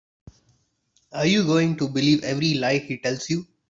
[1.13, 3.45] Are you going to believe every lie he tells you?